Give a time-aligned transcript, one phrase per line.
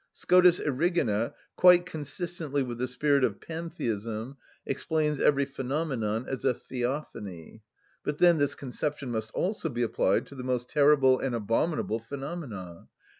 [0.13, 4.35] Scotus Erigena, quite consistently with the spirit of Pantheism,
[4.65, 7.61] explains every phenomenon as a theophany;
[8.03, 12.87] but then this conception must also be applied to the most terrible and abominable phenomena.